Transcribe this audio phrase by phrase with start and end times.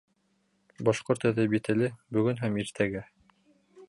[0.87, 3.05] Башҡорт әҙәби теле: бөгөн һәм иртәгә